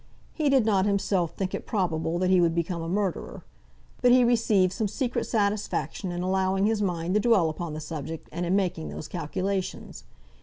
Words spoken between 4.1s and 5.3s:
he received some secret